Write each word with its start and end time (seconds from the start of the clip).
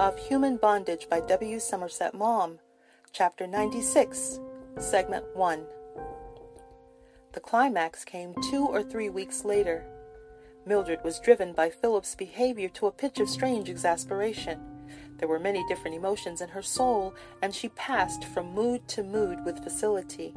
of 0.00 0.18
Human 0.18 0.56
Bondage 0.56 1.10
by 1.10 1.20
W. 1.20 1.60
Somerset 1.60 2.14
Maugham, 2.14 2.58
Chapter 3.12 3.46
96, 3.46 4.40
Segment 4.78 5.26
1. 5.36 5.66
The 7.34 7.40
climax 7.40 8.02
came 8.02 8.32
two 8.50 8.64
or 8.64 8.82
three 8.82 9.10
weeks 9.10 9.44
later. 9.44 9.84
Mildred 10.64 11.00
was 11.04 11.20
driven 11.20 11.52
by 11.52 11.68
Philip's 11.68 12.14
behavior 12.14 12.70
to 12.70 12.86
a 12.86 12.90
pitch 12.90 13.20
of 13.20 13.28
strange 13.28 13.68
exasperation. 13.68 14.58
There 15.18 15.28
were 15.28 15.38
many 15.38 15.62
different 15.68 15.94
emotions 15.94 16.40
in 16.40 16.48
her 16.48 16.62
soul, 16.62 17.14
and 17.42 17.54
she 17.54 17.68
passed 17.68 18.24
from 18.24 18.54
mood 18.54 18.88
to 18.88 19.02
mood 19.02 19.44
with 19.44 19.62
facility. 19.62 20.32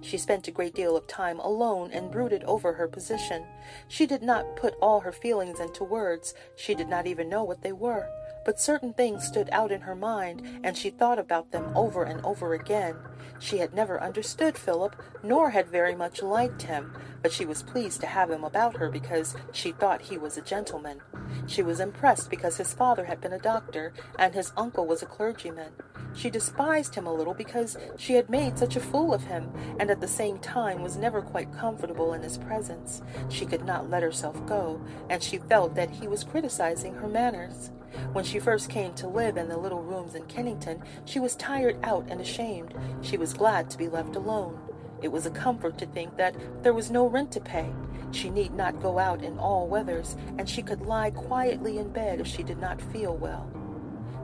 She 0.00 0.16
spent 0.16 0.46
a 0.46 0.52
great 0.52 0.76
deal 0.76 0.96
of 0.96 1.08
time 1.08 1.40
alone 1.40 1.90
and 1.90 2.12
brooded 2.12 2.44
over 2.44 2.74
her 2.74 2.86
position. 2.86 3.42
She 3.88 4.06
did 4.06 4.22
not 4.22 4.54
put 4.54 4.76
all 4.80 5.00
her 5.00 5.10
feelings 5.10 5.58
into 5.58 5.82
words. 5.82 6.34
She 6.54 6.76
did 6.76 6.88
not 6.88 7.08
even 7.08 7.28
know 7.28 7.42
what 7.42 7.62
they 7.62 7.72
were. 7.72 8.08
But 8.48 8.58
certain 8.58 8.94
things 8.94 9.26
stood 9.26 9.50
out 9.52 9.70
in 9.70 9.82
her 9.82 9.94
mind, 9.94 10.60
and 10.64 10.74
she 10.74 10.88
thought 10.88 11.18
about 11.18 11.50
them 11.50 11.70
over 11.74 12.02
and 12.02 12.24
over 12.24 12.54
again. 12.54 12.96
She 13.38 13.58
had 13.58 13.74
never 13.74 14.02
understood 14.02 14.56
Philip, 14.56 14.96
nor 15.22 15.50
had 15.50 15.68
very 15.68 15.94
much 15.94 16.22
liked 16.22 16.62
him, 16.62 16.94
but 17.20 17.30
she 17.30 17.44
was 17.44 17.62
pleased 17.62 18.00
to 18.00 18.06
have 18.06 18.30
him 18.30 18.44
about 18.44 18.78
her 18.78 18.88
because 18.88 19.36
she 19.52 19.72
thought 19.72 20.00
he 20.00 20.16
was 20.16 20.38
a 20.38 20.40
gentleman. 20.40 21.02
She 21.46 21.62
was 21.62 21.78
impressed 21.78 22.30
because 22.30 22.56
his 22.56 22.72
father 22.72 23.04
had 23.04 23.20
been 23.20 23.34
a 23.34 23.38
doctor, 23.38 23.92
and 24.18 24.32
his 24.34 24.54
uncle 24.56 24.86
was 24.86 25.02
a 25.02 25.06
clergyman. 25.06 25.72
She 26.14 26.30
despised 26.30 26.94
him 26.94 27.06
a 27.06 27.12
little 27.12 27.34
because 27.34 27.76
she 27.98 28.14
had 28.14 28.30
made 28.30 28.58
such 28.58 28.76
a 28.76 28.80
fool 28.80 29.12
of 29.12 29.24
him, 29.24 29.52
and 29.78 29.90
at 29.90 30.00
the 30.00 30.08
same 30.08 30.38
time 30.38 30.80
was 30.80 30.96
never 30.96 31.20
quite 31.20 31.52
comfortable 31.52 32.14
in 32.14 32.22
his 32.22 32.38
presence. 32.38 33.02
She 33.28 33.44
could 33.44 33.66
not 33.66 33.90
let 33.90 34.02
herself 34.02 34.46
go, 34.46 34.80
and 35.10 35.22
she 35.22 35.36
felt 35.36 35.74
that 35.74 35.90
he 35.90 36.08
was 36.08 36.24
criticizing 36.24 36.94
her 36.94 37.08
manners. 37.08 37.72
When 38.12 38.24
she 38.24 38.38
first 38.38 38.70
came 38.70 38.94
to 38.94 39.08
live 39.08 39.36
in 39.36 39.48
the 39.48 39.56
little 39.56 39.82
rooms 39.82 40.14
in 40.14 40.24
Kennington, 40.26 40.82
she 41.04 41.20
was 41.20 41.36
tired 41.36 41.78
out 41.82 42.06
and 42.08 42.20
ashamed. 42.20 42.74
She 43.02 43.16
was 43.16 43.32
glad 43.32 43.70
to 43.70 43.78
be 43.78 43.88
left 43.88 44.16
alone. 44.16 44.58
It 45.00 45.12
was 45.12 45.26
a 45.26 45.30
comfort 45.30 45.78
to 45.78 45.86
think 45.86 46.16
that 46.16 46.34
there 46.62 46.74
was 46.74 46.90
no 46.90 47.06
rent 47.06 47.32
to 47.32 47.40
pay. 47.40 47.72
She 48.10 48.30
need 48.30 48.54
not 48.54 48.82
go 48.82 48.98
out 48.98 49.22
in 49.22 49.38
all 49.38 49.68
weathers, 49.68 50.16
and 50.38 50.48
she 50.48 50.62
could 50.62 50.82
lie 50.82 51.10
quietly 51.10 51.78
in 51.78 51.92
bed 51.92 52.20
if 52.20 52.26
she 52.26 52.42
did 52.42 52.58
not 52.58 52.80
feel 52.80 53.16
well. 53.16 53.50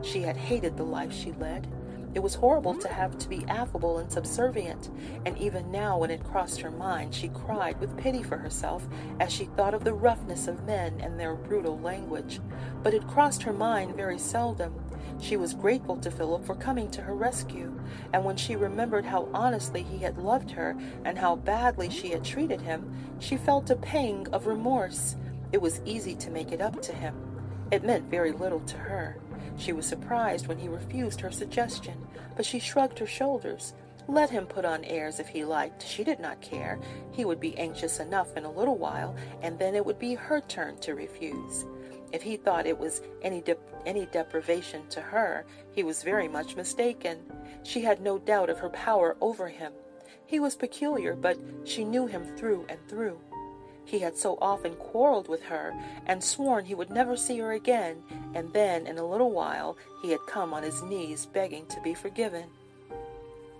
She 0.01 0.21
had 0.21 0.37
hated 0.37 0.75
the 0.75 0.83
life 0.83 1.13
she 1.13 1.31
led. 1.33 1.67
It 2.15 2.23
was 2.23 2.35
horrible 2.35 2.75
to 2.75 2.87
have 2.87 3.17
to 3.17 3.27
be 3.27 3.43
affable 3.49 3.97
and 3.97 4.09
subservient, 4.09 4.89
and 5.25 5.37
even 5.37 5.69
now, 5.69 5.97
when 5.97 6.09
it 6.09 6.23
crossed 6.23 6.61
her 6.61 6.71
mind, 6.71 7.13
she 7.13 7.27
cried 7.27 7.77
with 7.81 7.97
pity 7.97 8.23
for 8.23 8.37
herself 8.37 8.87
as 9.19 9.33
she 9.33 9.45
thought 9.45 9.73
of 9.73 9.83
the 9.83 9.93
roughness 9.93 10.47
of 10.47 10.65
men 10.65 11.01
and 11.01 11.19
their 11.19 11.35
brutal 11.35 11.77
language. 11.77 12.39
But 12.81 12.93
it 12.93 13.05
crossed 13.05 13.43
her 13.43 13.51
mind 13.51 13.97
very 13.97 14.17
seldom. 14.17 14.73
She 15.19 15.35
was 15.35 15.53
grateful 15.53 15.97
to 15.97 16.09
Philip 16.09 16.45
for 16.45 16.55
coming 16.55 16.89
to 16.91 17.01
her 17.01 17.13
rescue, 17.13 17.77
and 18.13 18.23
when 18.23 18.37
she 18.37 18.55
remembered 18.55 19.05
how 19.05 19.27
honestly 19.33 19.83
he 19.83 19.97
had 19.97 20.17
loved 20.17 20.51
her 20.51 20.77
and 21.03 21.17
how 21.17 21.35
badly 21.35 21.89
she 21.89 22.11
had 22.11 22.23
treated 22.23 22.61
him, 22.61 22.93
she 23.19 23.35
felt 23.35 23.69
a 23.69 23.75
pang 23.75 24.25
of 24.31 24.47
remorse. 24.47 25.17
It 25.51 25.61
was 25.61 25.81
easy 25.83 26.15
to 26.15 26.31
make 26.31 26.53
it 26.53 26.61
up 26.61 26.81
to 26.83 26.93
him. 26.93 27.13
It 27.71 27.83
meant 27.83 28.09
very 28.09 28.31
little 28.31 28.61
to 28.61 28.77
her. 28.77 29.17
She 29.57 29.73
was 29.73 29.85
surprised 29.85 30.47
when 30.47 30.57
he 30.57 30.67
refused 30.67 31.21
her 31.21 31.31
suggestion, 31.31 32.07
but 32.35 32.45
she 32.45 32.59
shrugged 32.59 32.99
her 32.99 33.07
shoulders. 33.07 33.73
Let 34.07 34.29
him 34.29 34.45
put 34.45 34.65
on 34.65 34.83
airs 34.83 35.19
if 35.19 35.27
he 35.27 35.43
liked. 35.43 35.85
She 35.85 36.03
did 36.03 36.19
not 36.19 36.41
care. 36.41 36.79
He 37.11 37.25
would 37.25 37.39
be 37.39 37.57
anxious 37.57 37.99
enough 37.99 38.37
in 38.37 38.45
a 38.45 38.51
little 38.51 38.77
while, 38.77 39.15
and 39.41 39.57
then 39.57 39.73
it 39.73 39.85
would 39.85 39.97
be 39.97 40.13
her 40.13 40.41
turn 40.41 40.77
to 40.79 40.93
refuse. 40.93 41.65
If 42.11 42.21
he 42.21 42.37
thought 42.37 42.67
it 42.67 42.77
was 42.77 43.01
any 43.23 43.41
de- 43.41 43.57
any 43.85 44.05
deprivation 44.05 44.87
to 44.89 45.01
her, 45.01 45.45
he 45.71 45.83
was 45.83 46.03
very 46.03 46.27
much 46.27 46.55
mistaken. 46.55 47.19
She 47.63 47.81
had 47.81 48.01
no 48.01 48.19
doubt 48.19 48.49
of 48.49 48.59
her 48.59 48.69
power 48.69 49.17
over 49.21 49.49
him. 49.49 49.73
He 50.25 50.39
was 50.39 50.55
peculiar, 50.55 51.15
but 51.15 51.37
she 51.63 51.83
knew 51.83 52.05
him 52.05 52.23
through 52.37 52.65
and 52.69 52.79
through. 52.87 53.19
He 53.85 53.99
had 53.99 54.17
so 54.17 54.37
often 54.41 54.75
quarreled 54.75 55.27
with 55.27 55.43
her 55.43 55.73
and 56.05 56.23
sworn 56.23 56.65
he 56.65 56.75
would 56.75 56.89
never 56.89 57.15
see 57.15 57.37
her 57.37 57.51
again, 57.51 58.03
and 58.33 58.51
then 58.51 58.87
in 58.87 58.97
a 58.97 59.05
little 59.05 59.31
while 59.31 59.77
he 60.01 60.11
had 60.11 60.25
come 60.27 60.53
on 60.53 60.63
his 60.63 60.81
knees 60.81 61.27
begging 61.27 61.67
to 61.67 61.79
be 61.81 61.93
forgiven. 61.93 62.49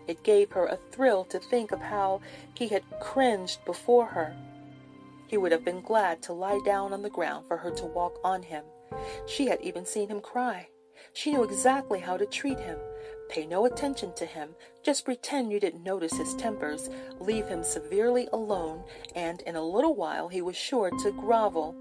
It 0.07 0.23
gave 0.23 0.51
her 0.51 0.65
a 0.65 0.79
thrill 0.91 1.25
to 1.25 1.39
think 1.39 1.71
of 1.71 1.79
how 1.79 2.21
he 2.55 2.67
had 2.67 2.83
cringed 2.99 3.63
before 3.65 4.07
her. 4.07 4.35
He 5.27 5.37
would 5.37 5.51
have 5.51 5.65
been 5.65 5.81
glad 5.81 6.21
to 6.23 6.33
lie 6.33 6.59
down 6.65 6.93
on 6.93 7.01
the 7.01 7.09
ground 7.09 7.47
for 7.47 7.57
her 7.57 7.71
to 7.71 7.85
walk 7.85 8.19
on 8.23 8.43
him. 8.43 8.63
She 9.27 9.47
had 9.47 9.61
even 9.61 9.85
seen 9.85 10.09
him 10.09 10.21
cry. 10.21 10.69
She 11.13 11.31
knew 11.31 11.43
exactly 11.43 11.99
how 11.99 12.17
to 12.17 12.25
treat 12.25 12.59
him. 12.59 12.77
Pay 13.29 13.45
no 13.45 13.65
attention 13.65 14.13
to 14.15 14.25
him. 14.25 14.49
Just 14.83 15.05
pretend 15.05 15.51
you 15.51 15.59
didn't 15.59 15.83
notice 15.83 16.15
his 16.17 16.35
tempers. 16.35 16.89
Leave 17.19 17.47
him 17.47 17.63
severely 17.63 18.27
alone, 18.31 18.83
and 19.15 19.41
in 19.41 19.55
a 19.55 19.63
little 19.63 19.95
while 19.95 20.27
he 20.27 20.41
was 20.41 20.55
sure 20.55 20.91
to 20.91 21.11
grovel. 21.11 21.75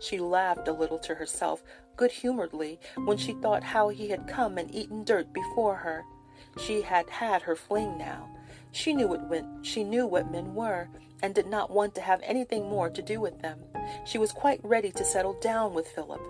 She 0.00 0.18
laughed 0.18 0.66
a 0.66 0.72
little 0.72 0.98
to 1.00 1.14
herself, 1.14 1.62
good 1.96 2.10
humoredly, 2.10 2.80
when 3.04 3.18
she 3.18 3.34
thought 3.34 3.62
how 3.62 3.90
he 3.90 4.08
had 4.08 4.26
come 4.26 4.58
and 4.58 4.74
eaten 4.74 5.04
dirt 5.04 5.32
before 5.32 5.76
her. 5.76 6.04
She 6.58 6.82
had 6.82 7.08
had 7.10 7.42
her 7.42 7.54
fling 7.54 7.98
now. 7.98 8.28
She 8.72 8.92
knew 8.92 9.08
what 9.08 9.30
men, 9.30 9.62
she 9.62 9.84
knew 9.84 10.06
what 10.06 10.30
men 10.30 10.54
were, 10.54 10.88
and 11.22 11.34
did 11.34 11.46
not 11.46 11.70
want 11.70 11.94
to 11.96 12.00
have 12.00 12.20
anything 12.22 12.68
more 12.68 12.88
to 12.88 13.02
do 13.02 13.20
with 13.20 13.40
them. 13.42 13.60
She 14.06 14.18
was 14.18 14.32
quite 14.32 14.60
ready 14.62 14.90
to 14.92 15.04
settle 15.04 15.34
down 15.40 15.74
with 15.74 15.88
Philip. 15.88 16.20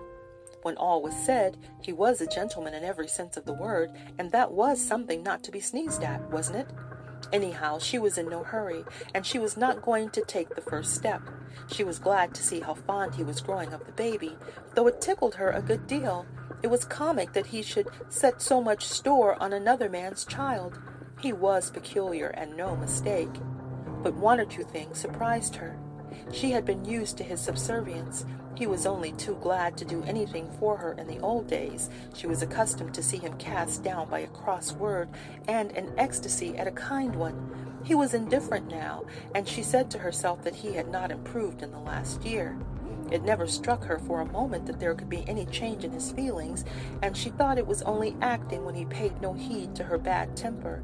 When 0.63 0.77
all 0.77 1.03
was 1.03 1.15
said, 1.15 1.57
he 1.81 1.93
was 1.93 2.21
a 2.21 2.27
gentleman 2.27 2.75
in 2.75 2.85
every 2.85 3.09
sense 3.09 3.37
of 3.37 3.45
the 3.45 3.55
word, 3.55 3.91
and 4.19 4.31
that 4.31 4.53
was 4.53 4.81
something 4.81 5.23
not 5.23 5.43
to 5.45 5.51
be 5.51 5.61
sneezed 5.61 6.03
at, 6.03 6.31
wasn't 6.31 6.59
it? 6.59 6.69
Anyhow, 7.33 7.79
she 7.79 7.99
was 7.99 8.19
in 8.19 8.29
no 8.29 8.43
hurry, 8.43 8.85
and 9.15 9.25
she 9.25 9.39
was 9.39 9.57
not 9.57 9.83
going 9.83 10.11
to 10.11 10.23
take 10.23 10.55
the 10.55 10.61
first 10.61 10.95
step. 10.95 11.23
She 11.69 11.85
was 11.85 11.99
glad 11.99 12.35
to 12.35 12.43
see 12.43 12.61
how 12.61 12.75
fond 12.75 13.15
he 13.15 13.25
was 13.25 13.41
growing 13.41 13.73
of 13.73 13.87
the 13.87 13.93
baby, 13.93 14.37
though 14.75 14.87
it 14.87 15.01
tickled 15.01 15.37
her 15.37 15.51
a 15.51 15.63
good 15.63 15.87
deal. 15.87 16.27
It 16.63 16.69
was 16.69 16.85
comic 16.85 17.33
that 17.33 17.47
he 17.47 17.63
should 17.63 17.89
set 18.09 18.43
so 18.43 18.61
much 18.61 18.85
store 18.85 19.41
on 19.43 19.53
another 19.53 19.89
man's 19.89 20.25
child. 20.25 20.79
He 21.21 21.33
was 21.33 21.71
peculiar 21.71 22.29
and 22.29 22.57
no 22.57 22.77
mistake. 22.77 23.33
But 24.03 24.15
one 24.15 24.41
or 24.41 24.45
two 24.45 24.65
things 24.65 24.99
surprised 24.99 25.57
her. 25.57 25.79
She 26.33 26.51
had 26.51 26.65
been 26.65 26.85
used 26.85 27.17
to 27.19 27.25
his 27.25 27.41
subservience. 27.41 28.25
He 28.55 28.67
was 28.67 28.85
only 28.87 29.13
too 29.13 29.37
glad 29.41 29.77
to 29.79 29.85
do 29.85 30.03
anything 30.05 30.51
for 30.59 30.77
her 30.77 30.93
in 30.93 31.07
the 31.07 31.21
old 31.21 31.47
days. 31.47 31.89
She 32.15 32.27
was 32.27 32.43
accustomed 32.43 32.95
to 32.95 33.03
see 33.03 33.17
him 33.17 33.39
cast 33.39 33.83
down 33.83 34.09
by 34.11 34.21
a 34.21 34.27
cross 34.29 34.73
word 34.73 35.09
and 35.49 35.71
an 35.73 35.93
ecstasy 35.97 36.57
at 36.59 36.67
a 36.67 36.73
kind 36.73 37.17
one. 37.17 37.79
He 37.85 37.95
was 37.95 38.13
indifferent 38.13 38.69
now, 38.69 39.05
and 39.35 39.49
she 39.49 39.63
said 39.63 39.91
to 39.91 39.99
herself 39.99 40.43
that 40.43 40.57
he 40.57 40.75
had 40.75 40.91
not 40.91 41.11
improved 41.11 41.63
in 41.63 41.71
the 41.71 41.79
last 41.79 42.25
year. 42.25 42.59
It 43.11 43.25
never 43.25 43.47
struck 43.47 43.85
her 43.85 43.99
for 43.99 44.21
a 44.21 44.27
moment 44.27 44.67
that 44.67 44.79
there 44.79 44.95
could 44.95 45.09
be 45.09 45.27
any 45.27 45.47
change 45.47 45.83
in 45.83 45.91
his 45.91 46.13
feelings, 46.13 46.65
and 47.03 47.17
she 47.17 47.31
thought 47.31 47.59
it 47.59 47.67
was 47.67 47.83
only 47.83 48.17
acting 48.21 48.65
when 48.65 48.75
he 48.75 48.85
paid 48.85 49.21
no 49.21 49.33
heed 49.33 49.75
to 49.77 49.85
her 49.85 49.99
bad 49.99 50.37
temper. 50.37 50.83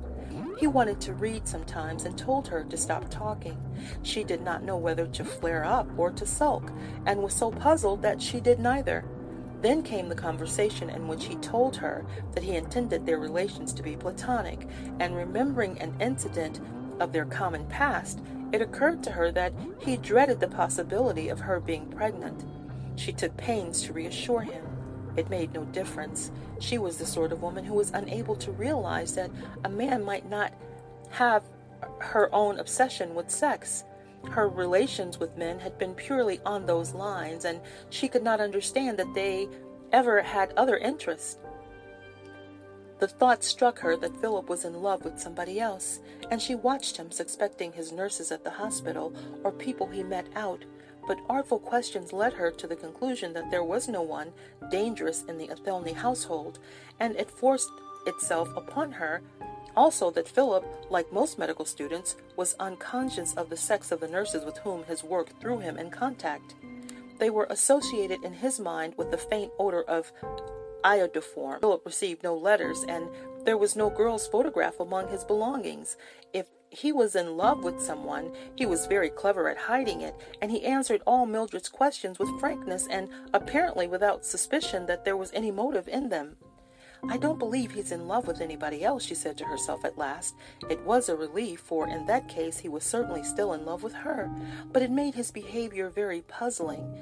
He 0.57 0.67
wanted 0.67 1.01
to 1.03 1.13
read 1.13 1.47
sometimes 1.47 2.05
and 2.05 2.17
told 2.17 2.49
her 2.49 2.65
to 2.65 2.77
stop 2.77 3.11
talking. 3.11 3.59
She 4.03 4.25
did 4.25 4.41
not 4.41 4.65
know 4.65 4.79
whether 4.79 5.07
to 5.07 5.25
flare 5.25 5.65
up 5.65 5.87
or 5.99 6.11
to 6.13 6.25
sulk, 6.25 6.73
and 7.05 7.23
was 7.23 7.35
so 7.35 7.51
puzzled 7.51 8.01
that 8.03 8.23
she 8.23 8.41
did 8.41 8.59
neither. 8.59 9.05
Then 9.61 9.83
came 9.83 10.09
the 10.09 10.15
conversation 10.15 10.89
in 10.89 11.09
which 11.09 11.27
he 11.27 11.37
told 11.37 11.77
her 11.77 12.07
that 12.33 12.43
he 12.43 12.57
intended 12.57 13.05
their 13.05 13.19
relations 13.19 13.73
to 13.75 13.83
be 13.83 13.97
platonic, 13.97 14.67
and 14.99 15.15
remembering 15.15 15.79
an 15.79 15.95
incident 16.01 16.61
of 17.01 17.13
their 17.13 17.27
common 17.27 17.67
past, 17.67 18.21
it 18.53 18.63
occurred 18.63 19.03
to 19.03 19.13
her 19.13 19.31
that 19.33 19.53
he 19.79 19.97
dreaded 19.97 20.41
the 20.41 20.49
possibility 20.49 21.29
of 21.29 21.41
her 21.41 21.61
being 21.61 21.87
pregnant. 21.87 22.45
She 22.97 23.13
took 23.13 23.37
pains 23.37 23.83
to 23.83 23.93
reassure 23.93 24.41
him. 24.41 24.76
It 25.17 25.31
made 25.31 25.53
no 25.53 25.65
difference. 25.65 26.31
She 26.61 26.79
was 26.79 26.99
the 26.99 27.07
sort 27.07 27.33
of 27.33 27.43
woman 27.43 27.65
who 27.65 27.75
was 27.75 27.91
unable 27.91 28.37
to 28.37 28.53
realize 28.53 29.15
that 29.15 29.31
a 29.65 29.69
man 29.69 30.05
might 30.05 30.29
not 30.29 30.53
have 31.11 31.43
her 31.99 32.35
own 32.35 32.59
obsession 32.59 33.15
with 33.15 33.31
sex. 33.31 33.85
Her 34.31 34.49
relations 34.49 35.19
with 35.19 35.37
men 35.37 35.61
had 35.61 35.79
been 35.79 35.95
purely 35.95 36.41
on 36.45 36.67
those 36.67 36.95
lines, 36.95 37.45
and 37.45 37.61
she 37.91 38.09
could 38.09 38.23
not 38.23 38.41
understand 38.41 38.99
that 38.99 39.15
they 39.15 39.49
ever 39.93 40.23
had 40.23 40.53
other 40.57 40.77
interests. 40.77 41.39
The 42.99 43.09
thought 43.09 43.45
struck 43.45 43.79
her 43.81 43.97
that 43.99 44.21
Philip 44.21 44.49
was 44.49 44.65
in 44.65 44.83
love 44.83 45.05
with 45.05 45.21
somebody 45.21 45.61
else, 45.61 46.01
and 46.31 46.41
she 46.41 46.55
watched 46.55 46.97
him, 46.97 47.11
suspecting 47.11 47.73
his 47.73 47.93
nurses 47.93 48.33
at 48.33 48.43
the 48.43 48.51
hospital 48.51 49.13
or 49.45 49.53
people 49.53 49.87
he 49.87 50.03
met 50.03 50.27
out. 50.35 50.65
But 51.07 51.21
artful 51.29 51.59
questions 51.59 52.13
led 52.13 52.35
her 52.35 52.51
to 52.51 52.67
the 52.67 52.77
conclusion 52.77 53.33
that 53.35 53.51
there 53.51 53.65
was 53.65 53.89
no 53.89 54.03
one 54.03 54.33
dangerous 54.71 55.23
in 55.25 55.39
the 55.39 55.51
Athelney 55.51 55.93
household, 55.93 56.59
and 56.99 57.17
it 57.17 57.31
forced 57.31 57.71
itself 58.07 58.49
upon 58.57 58.93
her 58.93 59.23
also 59.77 60.11
that 60.11 60.29
Philip, 60.29 60.65
like 60.91 61.13
most 61.13 61.39
medical 61.39 61.65
students, 61.65 62.17
was 62.35 62.57
unconscious 62.59 63.35
of 63.35 63.51
the 63.51 63.57
sex 63.57 63.93
of 63.93 64.01
the 64.01 64.09
nurses 64.09 64.45
with 64.45 64.57
whom 64.59 64.85
his 64.85 65.05
work 65.05 65.39
threw 65.41 65.59
him 65.59 65.77
in 65.77 65.91
contact. 65.91 66.55
They 67.19 67.31
were 67.31 67.47
associated 67.51 68.25
in 68.25 68.33
his 68.33 68.59
mind 68.59 68.95
with 68.97 69.11
the 69.11 69.19
faint 69.19 69.53
odor 69.59 69.83
of 69.83 70.13
iodoform. 70.83 71.61
Philip 71.61 71.85
received 71.85 72.23
no 72.23 72.35
letters, 72.35 72.85
and 72.89 73.09
there 73.45 73.59
was 73.59 73.77
no 73.77 73.91
girl's 73.91 74.27
photograph 74.27 74.81
among 74.81 75.09
his 75.09 75.25
belongings. 75.25 75.97
If 76.33 76.47
he 76.77 76.93
was 76.93 77.17
in 77.17 77.39
love 77.39 77.65
with 77.65 77.81
someone, 77.81 78.31
he 78.55 78.67
was 78.67 78.87
very 78.87 79.09
clever 79.09 79.49
at 79.49 79.57
hiding 79.57 80.03
it, 80.03 80.15
and 80.43 80.51
he 80.51 80.65
answered 80.65 81.03
all 81.07 81.25
Mildred's 81.25 81.71
questions 81.71 82.19
with 82.19 82.39
frankness 82.39 82.87
and 82.91 83.09
apparently 83.33 83.87
without 83.87 84.27
suspicion 84.27 84.85
that 84.85 85.05
there 85.05 85.17
was 85.17 85.33
any 85.33 85.51
motive 85.51 85.89
in 85.89 86.11
them. 86.11 86.37
I 87.09 87.17
don't 87.17 87.39
believe 87.39 87.71
he's 87.71 87.93
in 87.93 88.07
love 88.07 88.27
with 88.27 88.43
anybody 88.43 88.85
else, 88.85 89.05
she 89.05 89.15
said 89.15 89.39
to 89.39 89.45
herself 89.45 89.87
at 89.87 89.97
last. 89.97 90.35
It 90.69 90.81
was 90.83 91.09
a 91.09 91.17
relief, 91.17 91.61
for 91.61 91.89
in 91.89 92.05
that 92.07 92.29
case 92.29 92.59
he 92.59 92.69
was 92.69 92.85
certainly 92.85 93.23
still 93.23 93.55
in 93.55 93.65
love 93.65 93.83
with 93.83 93.95
her, 93.95 94.31
but 94.71 94.83
it 94.83 94.91
made 94.91 95.15
his 95.15 95.31
behavior 95.31 95.89
very 95.89 96.23
puzzling. 96.23 96.95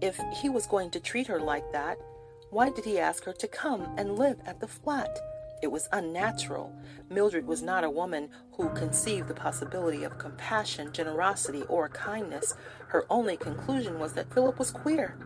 If 0.00 0.18
he 0.42 0.48
was 0.48 0.66
going 0.66 0.90
to 0.90 1.00
treat 1.00 1.28
her 1.28 1.40
like 1.40 1.70
that, 1.70 1.98
why 2.50 2.70
did 2.70 2.84
he 2.84 2.98
ask 2.98 3.24
her 3.24 3.32
to 3.32 3.46
come 3.48 3.94
and 3.96 4.18
live 4.18 4.40
at 4.44 4.60
the 4.60 4.68
flat? 4.68 5.18
It 5.64 5.72
was 5.72 5.88
unnatural. 5.92 6.76
Mildred 7.08 7.46
was 7.46 7.62
not 7.62 7.84
a 7.84 7.90
woman 7.90 8.28
who 8.52 8.68
conceived 8.74 9.28
the 9.28 9.34
possibility 9.34 10.04
of 10.04 10.18
compassion, 10.18 10.92
generosity, 10.92 11.62
or 11.70 11.88
kindness. 11.88 12.52
Her 12.88 13.06
only 13.08 13.38
conclusion 13.38 13.98
was 13.98 14.12
that 14.12 14.30
Philip 14.30 14.58
was 14.58 14.70
queer. 14.70 15.16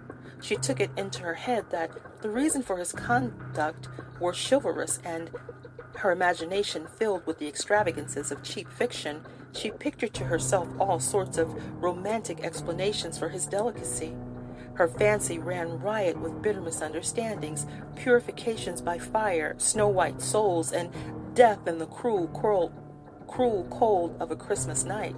She 0.40 0.54
took 0.54 0.78
it 0.78 0.92
into 0.96 1.22
her 1.22 1.34
head 1.34 1.70
that 1.70 1.90
the 2.22 2.30
reason 2.30 2.62
for 2.62 2.78
his 2.78 2.92
conduct 2.92 3.88
were 4.20 4.32
chivalrous, 4.32 5.00
and 5.04 5.32
her 5.96 6.12
imagination 6.12 6.86
filled 6.86 7.26
with 7.26 7.40
the 7.40 7.48
extravagances 7.48 8.30
of 8.30 8.44
cheap 8.44 8.70
fiction, 8.70 9.24
she 9.50 9.72
pictured 9.72 10.14
to 10.14 10.26
herself 10.26 10.68
all 10.78 11.00
sorts 11.00 11.36
of 11.36 11.82
romantic 11.82 12.44
explanations 12.44 13.18
for 13.18 13.30
his 13.30 13.44
delicacy. 13.44 14.14
Her 14.78 14.86
fancy 14.86 15.40
ran 15.40 15.80
riot 15.80 16.20
with 16.20 16.40
bitter 16.40 16.60
misunderstandings, 16.60 17.66
purifications 17.96 18.80
by 18.80 18.98
fire, 18.98 19.56
snow 19.58 19.88
white 19.88 20.20
souls, 20.20 20.70
and 20.70 20.88
death 21.34 21.66
in 21.66 21.78
the 21.78 21.86
cruel, 21.86 22.28
cruel, 22.28 22.72
cruel 23.26 23.66
cold 23.70 24.16
of 24.20 24.30
a 24.30 24.36
Christmas 24.36 24.84
night. 24.84 25.16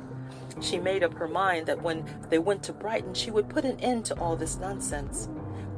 She 0.63 0.79
made 0.79 1.05
up 1.05 1.13
her 1.13 1.29
mind 1.29 1.67
that 1.67 1.83
when 1.83 2.07
they 2.31 2.39
went 2.39 2.63
to 2.63 2.73
Brighton, 2.73 3.13
she 3.13 3.31
would 3.31 3.51
put 3.51 3.67
an 3.67 3.79
end 3.81 4.07
to 4.07 4.19
all 4.19 4.35
this 4.35 4.57
nonsense. 4.57 5.29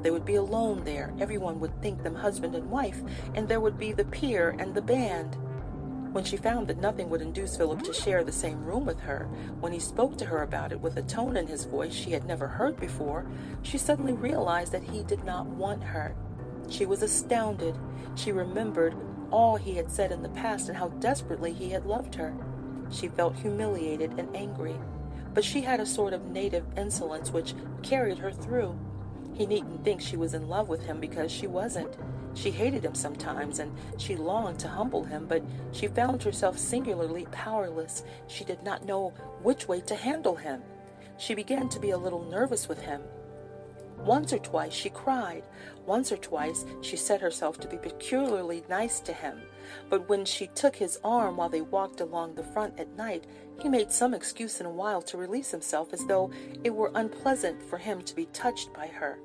They 0.02 0.12
would 0.12 0.24
be 0.24 0.36
alone 0.36 0.84
there. 0.84 1.12
Everyone 1.18 1.58
would 1.58 1.82
think 1.82 2.04
them 2.04 2.14
husband 2.14 2.54
and 2.54 2.70
wife, 2.70 3.02
and 3.34 3.48
there 3.48 3.60
would 3.60 3.78
be 3.78 3.90
the 3.90 4.04
pier 4.04 4.54
and 4.60 4.76
the 4.76 4.82
band. 4.82 5.36
When 6.12 6.24
she 6.24 6.36
found 6.36 6.68
that 6.68 6.78
nothing 6.78 7.08
would 7.08 7.22
induce 7.22 7.56
Philip 7.56 7.82
to 7.84 7.92
share 7.94 8.22
the 8.22 8.32
same 8.32 8.64
room 8.66 8.84
with 8.84 9.00
her, 9.00 9.24
when 9.60 9.72
he 9.72 9.78
spoke 9.78 10.18
to 10.18 10.26
her 10.26 10.42
about 10.42 10.70
it 10.70 10.80
with 10.80 10.98
a 10.98 11.02
tone 11.02 11.38
in 11.38 11.46
his 11.46 11.64
voice 11.64 11.94
she 11.94 12.10
had 12.10 12.26
never 12.26 12.46
heard 12.46 12.78
before, 12.78 13.24
she 13.62 13.78
suddenly 13.78 14.12
realized 14.12 14.72
that 14.72 14.82
he 14.82 15.02
did 15.04 15.24
not 15.24 15.46
want 15.46 15.82
her. 15.82 16.14
She 16.68 16.84
was 16.84 17.02
astounded. 17.02 17.78
She 18.14 18.30
remembered 18.30 18.94
all 19.30 19.56
he 19.56 19.74
had 19.74 19.90
said 19.90 20.12
in 20.12 20.22
the 20.22 20.28
past 20.28 20.68
and 20.68 20.76
how 20.76 20.88
desperately 20.88 21.54
he 21.54 21.70
had 21.70 21.86
loved 21.86 22.14
her. 22.16 22.34
She 22.90 23.08
felt 23.08 23.36
humiliated 23.36 24.12
and 24.18 24.36
angry, 24.36 24.76
but 25.32 25.44
she 25.44 25.62
had 25.62 25.80
a 25.80 25.86
sort 25.86 26.12
of 26.12 26.26
native 26.26 26.66
insolence 26.76 27.30
which 27.30 27.54
carried 27.82 28.18
her 28.18 28.30
through. 28.30 28.78
He 29.34 29.46
needn't 29.46 29.84
think 29.84 30.00
she 30.00 30.16
was 30.16 30.34
in 30.34 30.48
love 30.48 30.68
with 30.68 30.84
him 30.84 31.00
because 31.00 31.32
she 31.32 31.46
wasn't. 31.46 31.96
She 32.34 32.50
hated 32.50 32.84
him 32.84 32.94
sometimes, 32.94 33.58
and 33.58 33.72
she 33.98 34.16
longed 34.16 34.58
to 34.60 34.68
humble 34.68 35.04
him, 35.04 35.26
but 35.26 35.42
she 35.72 35.86
found 35.86 36.22
herself 36.22 36.58
singularly 36.58 37.26
powerless. 37.30 38.04
She 38.26 38.44
did 38.44 38.62
not 38.62 38.86
know 38.86 39.12
which 39.42 39.68
way 39.68 39.80
to 39.82 39.94
handle 39.94 40.36
him. 40.36 40.62
She 41.18 41.34
began 41.34 41.68
to 41.70 41.80
be 41.80 41.90
a 41.90 41.98
little 41.98 42.24
nervous 42.24 42.68
with 42.68 42.80
him. 42.80 43.02
Once 43.98 44.32
or 44.32 44.38
twice 44.38 44.72
she 44.72 44.90
cried. 44.90 45.44
Once 45.86 46.10
or 46.10 46.16
twice 46.16 46.64
she 46.80 46.96
set 46.96 47.20
herself 47.20 47.60
to 47.60 47.68
be 47.68 47.76
peculiarly 47.76 48.64
nice 48.68 48.98
to 49.00 49.12
him. 49.12 49.40
But 49.88 50.08
when 50.08 50.24
she 50.24 50.48
took 50.48 50.76
his 50.76 50.98
arm 51.04 51.36
while 51.36 51.48
they 51.48 51.60
walked 51.60 52.00
along 52.00 52.34
the 52.34 52.42
front 52.42 52.78
at 52.78 52.96
night, 52.96 53.24
he 53.60 53.68
made 53.68 53.92
some 53.92 54.14
excuse 54.14 54.60
in 54.60 54.66
a 54.66 54.70
while 54.70 55.02
to 55.02 55.16
release 55.16 55.50
himself 55.50 55.92
as 55.92 56.04
though 56.06 56.30
it 56.64 56.74
were 56.74 56.90
unpleasant 56.94 57.62
for 57.62 57.78
him 57.78 58.02
to 58.02 58.14
be 58.14 58.26
touched 58.26 58.72
by 58.72 58.86
her. 58.86 59.18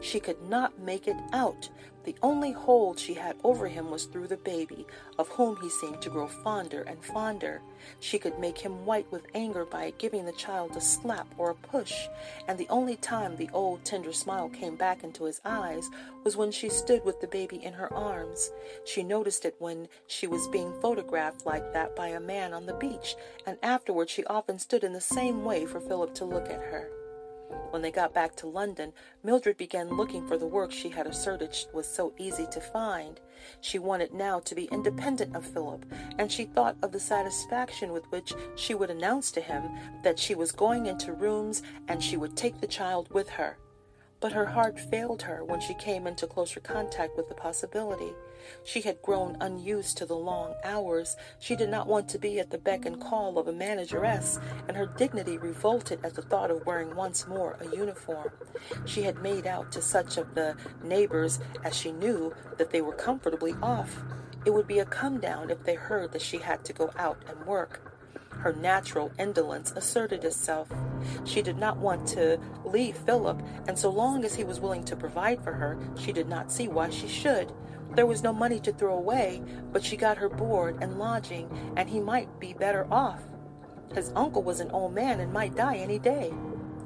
She 0.00 0.20
could 0.20 0.42
not 0.48 0.78
make 0.78 1.08
it 1.08 1.16
out, 1.32 1.68
the 2.04 2.14
only 2.22 2.52
hold 2.52 2.98
she 2.98 3.14
had 3.14 3.36
over 3.44 3.66
him 3.66 3.90
was 3.90 4.04
through 4.04 4.26
the 4.26 4.36
baby, 4.36 4.86
of 5.18 5.28
whom 5.28 5.56
he 5.56 5.70
seemed 5.70 6.02
to 6.02 6.10
grow 6.10 6.28
fonder 6.28 6.82
and 6.82 7.02
fonder. 7.02 7.62
She 7.98 8.18
could 8.18 8.38
make 8.38 8.58
him 8.58 8.84
white 8.84 9.10
with 9.10 9.26
anger 9.34 9.64
by 9.64 9.94
giving 9.96 10.26
the 10.26 10.32
child 10.32 10.76
a 10.76 10.82
slap 10.82 11.26
or 11.38 11.48
a 11.48 11.54
push, 11.54 11.94
and 12.46 12.58
the 12.58 12.68
only 12.68 12.96
time 12.96 13.36
the 13.36 13.48
old 13.54 13.86
tender 13.86 14.12
smile 14.12 14.50
came 14.50 14.76
back 14.76 15.02
into 15.02 15.24
his 15.24 15.40
eyes 15.46 15.88
was 16.24 16.36
when 16.36 16.52
she 16.52 16.68
stood 16.68 17.02
with 17.06 17.22
the 17.22 17.26
baby 17.26 17.64
in 17.64 17.72
her 17.72 17.92
arms. 17.94 18.52
She 18.84 19.02
noticed 19.02 19.46
it 19.46 19.56
when 19.58 19.88
she 20.06 20.26
was 20.26 20.46
being 20.48 20.78
photographed 20.82 21.46
like 21.46 21.72
that 21.72 21.96
by 21.96 22.08
a 22.08 22.20
man 22.20 22.52
on 22.52 22.66
the 22.66 22.74
beach, 22.74 23.16
and 23.46 23.56
afterward 23.62 24.10
she 24.10 24.24
often 24.26 24.58
stood 24.58 24.84
in 24.84 24.92
the 24.92 25.00
same 25.00 25.42
way 25.42 25.64
for 25.64 25.80
Philip 25.80 26.14
to 26.16 26.26
look 26.26 26.50
at 26.50 26.60
her. 26.60 26.90
When 27.70 27.82
they 27.82 27.90
got 27.90 28.14
back 28.14 28.36
to 28.36 28.46
London, 28.46 28.92
Mildred 29.22 29.56
began 29.56 29.96
looking 29.96 30.26
for 30.26 30.38
the 30.38 30.46
work 30.46 30.70
she 30.70 30.88
had 30.88 31.06
asserted 31.06 31.56
was 31.72 31.86
so 31.86 32.12
easy 32.18 32.46
to 32.52 32.60
find. 32.60 33.20
She 33.60 33.78
wanted 33.78 34.14
now 34.14 34.40
to 34.40 34.54
be 34.54 34.66
independent 34.66 35.34
of 35.34 35.44
Philip, 35.44 35.84
and 36.18 36.30
she 36.30 36.44
thought 36.44 36.76
of 36.82 36.92
the 36.92 37.00
satisfaction 37.00 37.92
with 37.92 38.10
which 38.10 38.32
she 38.54 38.74
would 38.74 38.90
announce 38.90 39.30
to 39.32 39.40
him 39.40 39.70
that 40.02 40.18
she 40.18 40.34
was 40.34 40.52
going 40.52 40.86
into 40.86 41.12
rooms 41.12 41.62
and 41.88 42.02
she 42.02 42.16
would 42.16 42.36
take 42.36 42.60
the 42.60 42.66
child 42.66 43.12
with 43.12 43.28
her. 43.30 43.58
But 44.24 44.32
her 44.32 44.46
heart 44.46 44.80
failed 44.80 45.20
her 45.20 45.44
when 45.44 45.60
she 45.60 45.74
came 45.74 46.06
into 46.06 46.26
closer 46.26 46.58
contact 46.58 47.14
with 47.14 47.28
the 47.28 47.34
possibility. 47.34 48.14
She 48.64 48.80
had 48.80 49.02
grown 49.02 49.36
unused 49.38 49.98
to 49.98 50.06
the 50.06 50.16
long 50.16 50.54
hours. 50.64 51.14
She 51.38 51.54
did 51.54 51.68
not 51.68 51.88
want 51.88 52.08
to 52.08 52.18
be 52.18 52.40
at 52.40 52.48
the 52.48 52.56
beck 52.56 52.86
and 52.86 52.98
call 52.98 53.38
of 53.38 53.48
a 53.48 53.52
manageress, 53.52 54.40
and 54.66 54.78
her 54.78 54.86
dignity 54.86 55.36
revolted 55.36 56.02
at 56.02 56.14
the 56.14 56.22
thought 56.22 56.50
of 56.50 56.64
wearing 56.64 56.96
once 56.96 57.28
more 57.28 57.58
a 57.60 57.76
uniform. 57.76 58.30
She 58.86 59.02
had 59.02 59.20
made 59.20 59.46
out 59.46 59.70
to 59.72 59.82
such 59.82 60.16
of 60.16 60.34
the 60.34 60.56
neighbors 60.82 61.38
as 61.62 61.76
she 61.76 61.92
knew 61.92 62.32
that 62.56 62.70
they 62.70 62.80
were 62.80 62.94
comfortably 62.94 63.52
off. 63.62 64.02
It 64.46 64.54
would 64.54 64.66
be 64.66 64.78
a 64.78 64.86
come 64.86 65.20
down 65.20 65.50
if 65.50 65.64
they 65.64 65.74
heard 65.74 66.12
that 66.12 66.22
she 66.22 66.38
had 66.38 66.64
to 66.64 66.72
go 66.72 66.92
out 66.96 67.22
and 67.28 67.44
work. 67.44 67.93
Her 68.38 68.52
natural 68.52 69.10
indolence 69.18 69.72
asserted 69.74 70.24
itself. 70.24 70.68
She 71.24 71.42
did 71.42 71.58
not 71.58 71.78
want 71.78 72.06
to 72.08 72.38
leave 72.64 72.96
Philip, 72.96 73.42
and 73.66 73.78
so 73.78 73.90
long 73.90 74.24
as 74.24 74.34
he 74.34 74.44
was 74.44 74.60
willing 74.60 74.84
to 74.84 74.96
provide 74.96 75.42
for 75.42 75.52
her, 75.52 75.78
she 75.98 76.12
did 76.12 76.28
not 76.28 76.52
see 76.52 76.68
why 76.68 76.90
she 76.90 77.08
should. 77.08 77.52
There 77.94 78.06
was 78.06 78.22
no 78.22 78.32
money 78.32 78.60
to 78.60 78.72
throw 78.72 78.96
away, 78.96 79.42
but 79.72 79.84
she 79.84 79.96
got 79.96 80.18
her 80.18 80.28
board 80.28 80.78
and 80.80 80.98
lodging, 80.98 81.48
and 81.76 81.88
he 81.88 82.00
might 82.00 82.40
be 82.40 82.52
better 82.52 82.86
off. 82.90 83.22
His 83.94 84.12
uncle 84.16 84.42
was 84.42 84.60
an 84.60 84.70
old 84.70 84.94
man 84.94 85.20
and 85.20 85.32
might 85.32 85.54
die 85.54 85.76
any 85.76 85.98
day. 85.98 86.32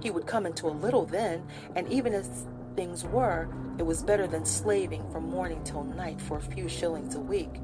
He 0.01 0.11
would 0.11 0.27
come 0.27 0.47
into 0.47 0.67
a 0.67 0.71
little 0.71 1.07
then, 1.07 1.47
and 1.75 1.89
even 1.89 2.13
as 2.13 2.47
things 2.77 3.05
were, 3.05 3.49
it 3.79 3.87
was 3.87 4.03
better 4.03 4.27
than 4.27 4.45
slaving 4.45 5.11
from 5.11 5.31
morning 5.31 5.63
till 5.65 5.83
night 5.83 6.21
for 6.21 6.37
a 6.37 6.43
few 6.43 6.69
shillings 6.69 7.15
a 7.15 7.21
week. 7.21 7.61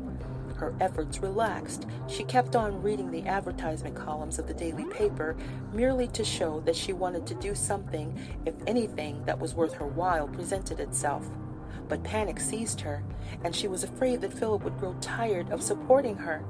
Her 0.56 0.74
efforts 0.80 1.18
relaxed. 1.18 1.86
She 2.06 2.24
kept 2.24 2.54
on 2.54 2.82
reading 2.82 3.10
the 3.10 3.26
advertisement 3.26 3.96
columns 3.96 4.38
of 4.38 4.46
the 4.46 4.54
daily 4.54 4.84
paper 4.84 5.36
merely 5.72 6.06
to 6.08 6.24
show 6.24 6.60
that 6.60 6.76
she 6.76 6.92
wanted 6.92 7.26
to 7.26 7.34
do 7.34 7.54
something 7.54 8.18
if 8.46 8.54
anything 8.66 9.24
that 9.24 9.38
was 9.38 9.54
worth 9.54 9.74
her 9.74 9.86
while 9.86 10.28
presented 10.28 10.78
itself. 10.80 11.26
But 11.88 12.04
panic 12.04 12.40
seized 12.40 12.80
her, 12.82 13.02
and 13.42 13.54
she 13.54 13.68
was 13.68 13.84
afraid 13.84 14.20
that 14.20 14.32
Philip 14.32 14.62
would 14.64 14.78
grow 14.78 14.94
tired 15.00 15.50
of 15.50 15.62
supporting 15.62 16.16
her. 16.16 16.44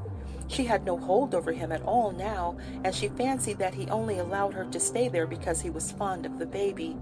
She 0.46 0.64
had 0.64 0.84
no 0.84 0.99
hold 0.99 1.34
over 1.34 1.52
him 1.52 1.73
at 1.73 1.82
all 1.82 2.12
now, 2.12 2.58
and 2.84 2.94
she 2.94 3.08
fancied 3.08 3.58
that 3.58 3.75
he 3.75 3.88
only 3.88 4.18
allowed 4.18 4.54
her 4.54 4.64
to 4.66 4.78
stay 4.78 5.08
there 5.08 5.26
because 5.26 5.62
he 5.62 5.70
was 5.70 5.92
fond 5.92 6.26
of 6.26 6.38
the 6.38 6.46
baby. 6.46 6.99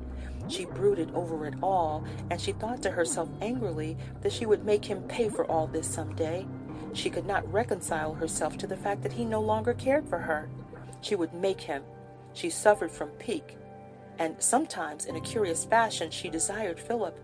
She 0.48 0.64
brooded 0.64 1.12
over 1.14 1.46
it 1.46 1.54
all, 1.62 2.04
and 2.30 2.40
she 2.40 2.52
thought 2.52 2.82
to 2.82 2.90
herself 2.90 3.28
angrily 3.40 3.96
that 4.22 4.32
she 4.32 4.46
would 4.46 4.64
make 4.64 4.84
him 4.84 5.02
pay 5.02 5.28
for 5.28 5.44
all 5.50 5.66
this 5.66 5.86
some 5.86 6.14
day. 6.14 6.46
She 6.94 7.10
could 7.10 7.26
not 7.26 7.50
reconcile 7.52 8.14
herself 8.14 8.58
to 8.58 8.66
the 8.66 8.76
fact 8.76 9.02
that 9.02 9.12
he 9.12 9.24
no 9.24 9.40
longer 9.40 9.74
cared 9.74 10.08
for 10.08 10.18
her. 10.18 10.48
She 11.00 11.14
would 11.14 11.32
make 11.34 11.60
him. 11.60 11.82
She 12.34 12.50
suffered 12.50 12.90
from 12.90 13.10
pique, 13.10 13.56
and 14.18 14.36
sometimes, 14.38 15.06
in 15.06 15.16
a 15.16 15.20
curious 15.20 15.64
fashion, 15.64 16.10
she 16.10 16.28
desired 16.30 16.78
Philip. 16.78 17.18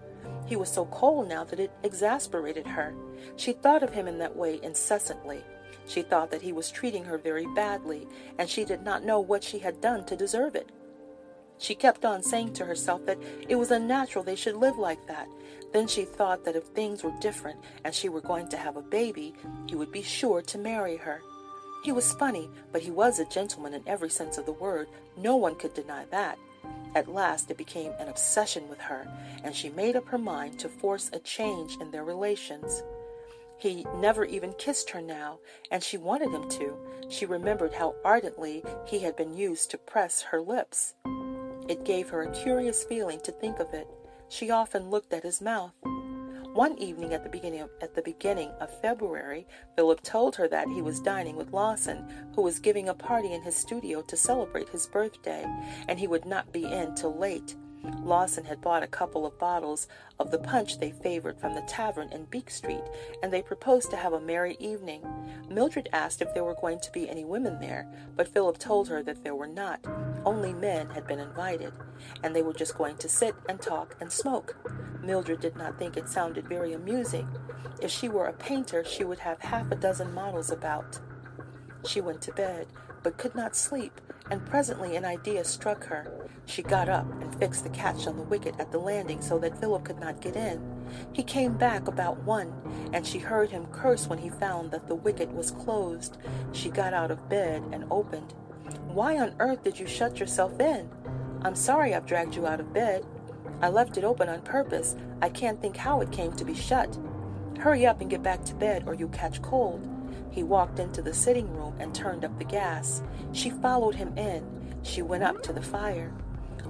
He 0.46 0.56
was 0.56 0.70
so 0.70 0.86
cold 0.86 1.28
now 1.28 1.44
that 1.44 1.60
it 1.60 1.70
exasperated 1.82 2.66
her. 2.66 2.94
She 3.36 3.52
thought 3.52 3.82
of 3.82 3.92
him 3.92 4.08
in 4.08 4.18
that 4.18 4.36
way 4.36 4.60
incessantly. 4.62 5.44
She 5.86 6.02
thought 6.02 6.30
that 6.30 6.42
he 6.42 6.52
was 6.52 6.70
treating 6.70 7.04
her 7.04 7.18
very 7.18 7.46
badly, 7.54 8.06
and 8.38 8.48
she 8.48 8.64
did 8.64 8.82
not 8.82 9.04
know 9.04 9.20
what 9.20 9.44
she 9.44 9.58
had 9.58 9.80
done 9.80 10.04
to 10.06 10.16
deserve 10.16 10.54
it. 10.54 10.70
She 11.58 11.74
kept 11.74 12.04
on 12.04 12.22
saying 12.22 12.54
to 12.54 12.64
herself 12.64 13.04
that 13.06 13.18
it 13.48 13.56
was 13.56 13.70
unnatural 13.70 14.24
they 14.24 14.36
should 14.36 14.56
live 14.56 14.78
like 14.78 15.06
that. 15.06 15.28
Then 15.72 15.86
she 15.86 16.04
thought 16.04 16.44
that 16.44 16.56
if 16.56 16.64
things 16.64 17.02
were 17.02 17.12
different 17.20 17.58
and 17.84 17.94
she 17.94 18.08
were 18.08 18.20
going 18.20 18.48
to 18.48 18.56
have 18.56 18.76
a 18.76 18.82
baby, 18.82 19.34
he 19.66 19.74
would 19.74 19.92
be 19.92 20.02
sure 20.02 20.40
to 20.42 20.58
marry 20.58 20.96
her. 20.96 21.20
He 21.84 21.92
was 21.92 22.12
funny, 22.14 22.50
but 22.72 22.82
he 22.82 22.90
was 22.90 23.18
a 23.18 23.24
gentleman 23.24 23.74
in 23.74 23.82
every 23.86 24.10
sense 24.10 24.38
of 24.38 24.46
the 24.46 24.52
word. 24.52 24.88
No 25.16 25.36
one 25.36 25.54
could 25.54 25.74
deny 25.74 26.04
that. 26.10 26.38
At 26.94 27.08
last, 27.08 27.50
it 27.50 27.56
became 27.56 27.92
an 27.98 28.08
obsession 28.08 28.68
with 28.68 28.80
her, 28.80 29.06
and 29.44 29.54
she 29.54 29.68
made 29.68 29.94
up 29.94 30.08
her 30.08 30.18
mind 30.18 30.58
to 30.60 30.68
force 30.68 31.10
a 31.12 31.18
change 31.18 31.76
in 31.80 31.90
their 31.90 32.04
relations. 32.04 32.82
He 33.58 33.86
never 33.96 34.24
even 34.24 34.52
kissed 34.54 34.90
her 34.90 35.00
now, 35.00 35.38
and 35.70 35.82
she 35.82 35.98
wanted 35.98 36.30
him 36.30 36.48
to. 36.50 36.76
She 37.08 37.26
remembered 37.26 37.74
how 37.74 37.94
ardently 38.04 38.64
he 38.86 39.00
had 39.00 39.16
been 39.16 39.36
used 39.36 39.70
to 39.70 39.78
press 39.78 40.22
her 40.22 40.40
lips. 40.40 40.94
It 41.68 41.84
gave 41.84 42.08
her 42.08 42.22
a 42.22 42.32
curious 42.32 42.82
feeling 42.84 43.20
to 43.20 43.32
think 43.32 43.60
of 43.60 43.74
it. 43.74 43.86
She 44.30 44.50
often 44.50 44.88
looked 44.88 45.12
at 45.12 45.22
his 45.22 45.42
mouth. 45.42 45.72
One 46.54 46.78
evening 46.78 47.12
at 47.12 47.22
the 47.22 47.28
beginning 47.28 47.60
of, 47.60 47.70
at 47.82 47.94
the 47.94 48.00
beginning 48.02 48.50
of 48.60 48.80
February, 48.80 49.46
Philip 49.76 50.02
told 50.02 50.34
her 50.36 50.48
that 50.48 50.66
he 50.68 50.80
was 50.80 50.98
dining 50.98 51.36
with 51.36 51.52
Lawson, 51.52 52.08
who 52.34 52.42
was 52.42 52.58
giving 52.58 52.88
a 52.88 52.94
party 52.94 53.34
in 53.34 53.42
his 53.42 53.54
studio 53.54 54.00
to 54.02 54.16
celebrate 54.16 54.70
his 54.70 54.86
birthday, 54.86 55.44
and 55.88 55.98
he 55.98 56.06
would 56.06 56.24
not 56.24 56.52
be 56.52 56.64
in 56.64 56.94
till 56.94 57.16
late. 57.16 57.54
Lawson 58.02 58.44
had 58.44 58.60
bought 58.60 58.82
a 58.82 58.88
couple 58.88 59.26
of 59.26 59.38
bottles 59.38 59.86
of 60.18 60.30
the 60.30 60.38
punch 60.38 60.78
they 60.78 60.90
favored 60.90 61.38
from 61.38 61.54
the 61.54 61.62
tavern 61.62 62.08
in 62.12 62.24
Beak 62.24 62.50
Street, 62.50 62.82
and 63.22 63.32
they 63.32 63.42
proposed 63.42 63.90
to 63.90 63.96
have 63.96 64.12
a 64.12 64.20
merry 64.20 64.56
evening. 64.58 65.02
Mildred 65.48 65.88
asked 65.92 66.22
if 66.22 66.32
there 66.34 66.44
were 66.44 66.54
going 66.54 66.80
to 66.80 66.92
be 66.92 67.08
any 67.08 67.24
women 67.24 67.60
there, 67.60 67.86
but 68.16 68.28
Philip 68.28 68.58
told 68.58 68.88
her 68.88 69.02
that 69.02 69.22
there 69.22 69.34
were 69.34 69.46
not. 69.46 69.84
Only 70.24 70.52
men 70.52 70.90
had 70.90 71.06
been 71.06 71.18
invited, 71.18 71.72
and 72.22 72.34
they 72.34 72.42
were 72.42 72.52
just 72.52 72.76
going 72.76 72.96
to 72.98 73.08
sit 73.08 73.34
and 73.48 73.60
talk 73.60 73.96
and 74.00 74.10
smoke. 74.10 74.56
Mildred 75.02 75.40
did 75.40 75.56
not 75.56 75.78
think 75.78 75.96
it 75.96 76.08
sounded 76.08 76.48
very 76.48 76.72
amusing. 76.72 77.28
If 77.80 77.90
she 77.90 78.08
were 78.08 78.26
a 78.26 78.32
painter, 78.32 78.84
she 78.84 79.04
would 79.04 79.20
have 79.20 79.40
half 79.40 79.70
a 79.70 79.76
dozen 79.76 80.12
models 80.12 80.50
about. 80.50 80.98
She 81.86 82.00
went 82.00 82.20
to 82.22 82.32
bed, 82.32 82.66
but 83.02 83.16
could 83.16 83.34
not 83.34 83.56
sleep, 83.56 84.00
and 84.30 84.44
presently 84.44 84.96
an 84.96 85.04
idea 85.04 85.44
struck 85.44 85.84
her. 85.84 86.28
She 86.46 86.62
got 86.62 86.88
up 86.88 87.06
and 87.22 87.27
fixed 87.38 87.64
the 87.64 87.70
catch 87.70 88.06
on 88.06 88.16
the 88.16 88.22
wicket 88.22 88.54
at 88.58 88.72
the 88.72 88.78
landing 88.78 89.20
so 89.20 89.38
that 89.38 89.58
Philip 89.58 89.84
could 89.84 90.00
not 90.00 90.20
get 90.20 90.36
in. 90.36 90.60
He 91.12 91.22
came 91.22 91.54
back 91.54 91.88
about 91.88 92.22
one, 92.24 92.52
and 92.92 93.06
she 93.06 93.18
heard 93.18 93.50
him 93.50 93.66
curse 93.66 94.08
when 94.08 94.18
he 94.18 94.30
found 94.30 94.70
that 94.70 94.86
the 94.88 94.94
wicket 94.94 95.30
was 95.32 95.50
closed. 95.50 96.18
She 96.52 96.70
got 96.70 96.94
out 96.94 97.10
of 97.10 97.28
bed 97.28 97.62
and 97.72 97.84
opened. 97.90 98.34
Why 98.88 99.18
on 99.18 99.34
earth 99.38 99.62
did 99.62 99.78
you 99.78 99.86
shut 99.86 100.18
yourself 100.18 100.58
in? 100.60 100.90
I'm 101.42 101.54
sorry 101.54 101.94
I've 101.94 102.06
dragged 102.06 102.34
you 102.34 102.46
out 102.46 102.60
of 102.60 102.72
bed. 102.72 103.06
I 103.60 103.68
left 103.68 103.96
it 103.96 104.04
open 104.04 104.28
on 104.28 104.42
purpose. 104.42 104.96
I 105.22 105.28
can't 105.28 105.60
think 105.60 105.76
how 105.76 106.00
it 106.00 106.12
came 106.12 106.32
to 106.32 106.44
be 106.44 106.54
shut. 106.54 106.98
Hurry 107.58 107.86
up 107.86 108.00
and 108.00 108.10
get 108.10 108.22
back 108.22 108.44
to 108.44 108.54
bed, 108.54 108.84
or 108.86 108.94
you'll 108.94 109.08
catch 109.08 109.42
cold. 109.42 109.86
He 110.30 110.42
walked 110.42 110.78
into 110.78 111.02
the 111.02 111.14
sitting 111.14 111.52
room 111.56 111.74
and 111.80 111.94
turned 111.94 112.24
up 112.24 112.38
the 112.38 112.44
gas. 112.44 113.02
She 113.32 113.50
followed 113.50 113.94
him 113.94 114.16
in. 114.16 114.44
She 114.82 115.02
went 115.02 115.24
up 115.24 115.42
to 115.42 115.52
the 115.52 115.62
fire. 115.62 116.12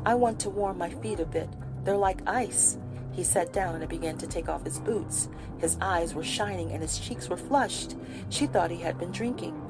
I 0.05 0.15
want 0.15 0.41
to 0.41 0.51
warm 0.51 0.79
my 0.79 0.91
feet 0.91 1.21
a 1.21 1.27
bit. 1.27 1.49
They're 1.85 1.97
like 1.97 2.21
ice. 2.27 2.79
He 3.13 3.25
sat 3.25 3.53
down 3.53 3.75
and 3.77 3.89
began 3.89 4.17
to 4.19 4.27
take 4.27 4.49
off 4.49 4.65
his 4.65 4.79
boots. 4.79 5.29
His 5.59 5.77
eyes 5.81 6.15
were 6.15 6.23
shining 6.23 6.71
and 6.71 6.83
his 6.83 6.99
cheeks 6.99 7.29
were 7.29 7.37
flushed. 7.37 7.97
She 8.29 8.47
thought 8.47 8.71
he 8.71 8.83
had 8.83 8.99
been 8.99 9.11
drinking. 9.11 9.61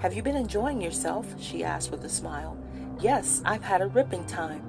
Have 0.00 0.14
you 0.14 0.22
been 0.22 0.36
enjoying 0.36 0.80
yourself? 0.80 1.26
she 1.40 1.64
asked 1.64 1.90
with 1.90 2.04
a 2.04 2.08
smile. 2.08 2.56
Yes, 3.00 3.42
I've 3.44 3.64
had 3.64 3.80
a 3.80 3.86
ripping 3.86 4.26
time. 4.26 4.62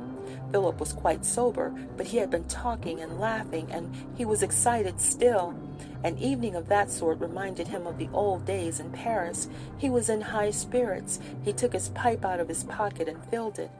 Philip 0.52 0.80
was 0.80 0.94
quite 0.94 1.26
sober, 1.26 1.74
but 1.98 2.08
he 2.08 2.18
had 2.18 2.30
been 2.30 2.44
talking 2.46 3.00
and 3.00 3.20
laughing, 3.20 3.68
and 3.72 3.94
he 4.16 4.26
was 4.26 4.44
excited 4.44 5.00
still. 5.00 5.56
An 6.04 6.18
evening 6.18 6.56
of 6.56 6.68
that 6.68 6.90
sort 6.90 7.20
reminded 7.20 7.68
him 7.68 7.88
of 7.88 7.98
the 7.98 8.10
old 8.14 8.46
days 8.46 8.80
in 8.80 8.92
Paris. 8.92 9.48
He 9.78 9.90
was 9.90 10.10
in 10.10 10.22
high 10.22 10.52
spirits. 10.52 11.20
He 11.44 11.54
took 11.54 11.74
his 11.74 11.90
pipe 11.90 12.26
out 12.26 12.40
of 12.40 12.48
his 12.48 12.64
pocket 12.64 13.08
and 13.08 13.24
filled 13.26 13.60
it. 13.60 13.72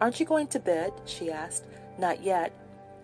Aren't 0.00 0.20
you 0.20 0.26
going 0.26 0.48
to 0.48 0.58
bed? 0.58 0.92
she 1.04 1.30
asked. 1.30 1.64
Not 1.98 2.22
yet. 2.22 2.52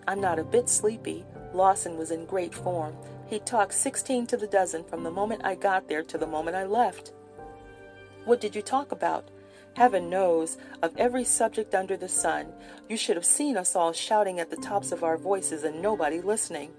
I'm 0.09 0.21
not 0.21 0.39
a 0.39 0.45
bit 0.45 0.69
sleepy. 0.69 1.25
Lawson 1.53 1.97
was 1.97 2.11
in 2.11 2.27
great 2.27 2.55
form. 2.55 2.97
He 3.29 3.39
talked 3.39 3.75
sixteen 3.75 4.27
to 4.27 4.37
the 4.37 4.47
dozen 4.47 4.83
from 4.85 5.05
the 5.05 5.11
moment 5.11 5.43
I 5.45 5.55
got 5.55 5.89
there 5.89 6.03
to 6.03 6.19
the 6.19 6.27
moment 6.27 6.57
I 6.57 6.65
left. 6.65 7.13
What 8.25 8.41
did 8.41 8.57
you 8.57 8.63
talk 8.63 8.93
about? 8.93 9.29
Heaven 9.77 10.11
knows, 10.11 10.59
of 10.83 10.97
every 10.97 11.25
subject 11.25 11.75
under 11.75 11.97
the 11.97 12.09
sun. 12.09 12.53
You 12.89 12.97
should 12.97 13.17
have 13.17 13.25
seen 13.25 13.57
us 13.57 13.77
all 13.77 13.93
shouting 13.93 14.41
at 14.41 14.51
the 14.51 14.57
tops 14.57 14.91
of 14.91 15.05
our 15.05 15.17
voices 15.17 15.63
and 15.63 15.81
nobody 15.81 16.21
listening. 16.21 16.73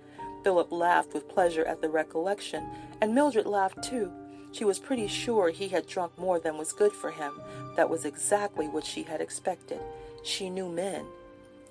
Philip 0.43 0.71
laughed 0.71 1.13
with 1.13 1.29
pleasure 1.29 1.63
at 1.65 1.81
the 1.81 1.89
recollection, 1.89 2.67
and 2.99 3.15
Mildred 3.15 3.45
laughed 3.45 3.81
too. 3.81 4.11
She 4.51 4.65
was 4.65 4.79
pretty 4.79 5.07
sure 5.07 5.49
he 5.49 5.69
had 5.69 5.87
drunk 5.87 6.17
more 6.17 6.39
than 6.39 6.57
was 6.57 6.73
good 6.73 6.91
for 6.91 7.11
him. 7.11 7.39
That 7.77 7.89
was 7.89 8.03
exactly 8.03 8.67
what 8.67 8.85
she 8.85 9.03
had 9.03 9.21
expected. 9.21 9.79
She 10.23 10.49
knew 10.49 10.69
men. 10.69 11.05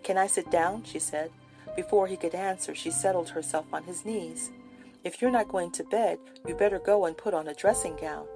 Can 0.02 0.18
I 0.18 0.26
sit 0.26 0.50
down? 0.50 0.84
she 0.84 0.98
said. 0.98 1.30
Before 1.76 2.06
he 2.06 2.16
could 2.16 2.34
answer, 2.34 2.74
she 2.74 2.90
settled 2.90 3.30
herself 3.30 3.66
on 3.72 3.84
his 3.84 4.04
knees. 4.04 4.50
If 5.04 5.22
you're 5.22 5.30
not 5.30 5.48
going 5.48 5.70
to 5.72 5.84
bed, 5.84 6.18
you 6.46 6.54
better 6.54 6.78
go 6.78 7.06
and 7.06 7.16
put 7.16 7.32
on 7.32 7.48
a 7.48 7.54
dressing 7.54 7.96
gown. 7.96 8.26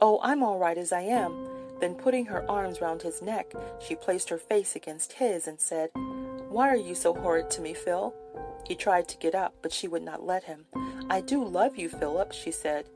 Oh, 0.00 0.20
I'm 0.22 0.42
all 0.42 0.58
right 0.58 0.78
as 0.78 0.92
I 0.92 1.02
am. 1.02 1.48
Then, 1.80 1.94
putting 1.94 2.26
her 2.26 2.48
arms 2.50 2.80
round 2.80 3.02
his 3.02 3.22
neck, 3.22 3.52
she 3.80 3.94
placed 3.94 4.28
her 4.30 4.38
face 4.38 4.74
against 4.74 5.14
his 5.14 5.46
and 5.46 5.60
said, 5.60 5.90
Why 6.48 6.68
are 6.68 6.76
you 6.76 6.94
so 6.94 7.14
horrid 7.14 7.50
to 7.50 7.60
me, 7.60 7.74
Phil? 7.74 8.14
He 8.66 8.74
tried 8.74 9.08
to 9.08 9.18
get 9.18 9.34
up, 9.34 9.54
but 9.62 9.72
she 9.72 9.88
would 9.88 10.02
not 10.02 10.24
let 10.24 10.44
him. 10.44 10.66
I 11.10 11.20
do 11.20 11.44
love 11.44 11.76
you, 11.76 11.88
Philip, 11.88 12.32
she 12.32 12.50
said. 12.50 12.86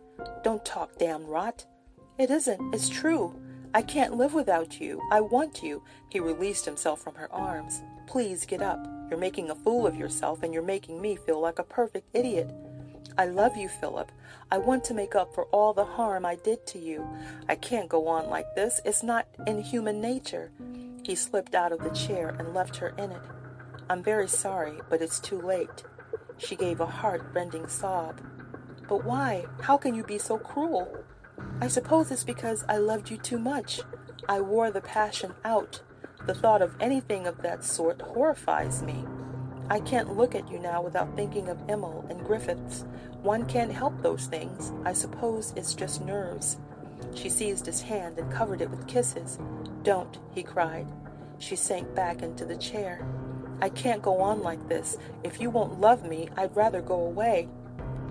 Don't 0.42 0.64
talk 0.64 0.98
damn 0.98 1.26
rot. 1.26 1.64
It 2.18 2.30
isn't. 2.30 2.74
It's 2.74 2.88
true. 2.88 3.34
I 3.74 3.80
can't 3.82 4.16
live 4.16 4.34
without 4.34 4.80
you. 4.80 5.00
I 5.10 5.20
want 5.20 5.62
you. 5.62 5.82
He 6.10 6.20
released 6.20 6.66
himself 6.66 7.00
from 7.00 7.14
her 7.14 7.32
arms. 7.32 7.82
Please 8.06 8.44
get 8.44 8.60
up. 8.60 8.86
You're 9.08 9.18
making 9.18 9.48
a 9.48 9.54
fool 9.54 9.86
of 9.86 9.96
yourself, 9.96 10.42
and 10.42 10.52
you're 10.52 10.62
making 10.62 11.00
me 11.00 11.16
feel 11.16 11.40
like 11.40 11.58
a 11.58 11.64
perfect 11.64 12.08
idiot. 12.12 12.50
I 13.16 13.26
love 13.26 13.56
you, 13.56 13.68
Philip. 13.68 14.12
I 14.50 14.58
want 14.58 14.84
to 14.84 14.94
make 14.94 15.14
up 15.14 15.34
for 15.34 15.44
all 15.46 15.72
the 15.72 15.84
harm 15.84 16.26
I 16.26 16.36
did 16.36 16.66
to 16.68 16.78
you. 16.78 17.06
I 17.48 17.54
can't 17.54 17.88
go 17.88 18.08
on 18.08 18.28
like 18.28 18.54
this. 18.54 18.80
It's 18.84 19.02
not 19.02 19.26
in 19.46 19.62
human 19.62 20.00
nature. 20.00 20.50
He 21.02 21.14
slipped 21.14 21.54
out 21.54 21.72
of 21.72 21.82
the 21.82 21.90
chair 21.90 22.34
and 22.38 22.54
left 22.54 22.76
her 22.76 22.90
in 22.98 23.10
it. 23.10 23.22
I'm 23.88 24.02
very 24.02 24.28
sorry, 24.28 24.80
but 24.88 25.02
it's 25.02 25.20
too 25.20 25.40
late. 25.40 25.84
She 26.38 26.56
gave 26.56 26.80
a 26.80 26.86
heart-rending 26.86 27.68
sob. 27.68 28.20
But 28.88 29.04
why? 29.04 29.46
How 29.60 29.76
can 29.76 29.94
you 29.94 30.04
be 30.04 30.18
so 30.18 30.38
cruel? 30.38 31.04
I 31.62 31.68
suppose 31.68 32.10
it's 32.10 32.24
because 32.24 32.64
I 32.68 32.78
loved 32.78 33.08
you 33.08 33.16
too 33.16 33.38
much. 33.38 33.82
I 34.28 34.40
wore 34.40 34.72
the 34.72 34.80
passion 34.80 35.34
out. 35.44 35.80
The 36.26 36.34
thought 36.34 36.60
of 36.60 36.74
anything 36.80 37.24
of 37.24 37.40
that 37.42 37.62
sort 37.62 38.02
horrifies 38.02 38.82
me. 38.82 39.04
I 39.70 39.78
can't 39.78 40.16
look 40.16 40.34
at 40.34 40.50
you 40.50 40.58
now 40.58 40.82
without 40.82 41.14
thinking 41.14 41.48
of 41.48 41.62
Emil 41.70 42.04
and 42.10 42.26
Griffiths. 42.26 42.84
One 43.22 43.46
can't 43.46 43.70
help 43.70 44.02
those 44.02 44.26
things. 44.26 44.72
I 44.84 44.92
suppose 44.92 45.52
it's 45.54 45.72
just 45.72 46.04
nerves. 46.04 46.56
She 47.14 47.28
seized 47.28 47.66
his 47.66 47.82
hand 47.82 48.18
and 48.18 48.32
covered 48.32 48.60
it 48.60 48.68
with 48.68 48.88
kisses. 48.88 49.38
Don't, 49.84 50.18
he 50.32 50.42
cried. 50.42 50.90
She 51.38 51.54
sank 51.54 51.94
back 51.94 52.22
into 52.22 52.44
the 52.44 52.56
chair. 52.56 53.06
I 53.60 53.68
can't 53.68 54.02
go 54.02 54.20
on 54.20 54.42
like 54.42 54.68
this. 54.68 54.96
If 55.22 55.40
you 55.40 55.48
won't 55.48 55.80
love 55.80 56.02
me, 56.08 56.28
I'd 56.36 56.56
rather 56.56 56.80
go 56.80 56.96
away. 56.96 57.46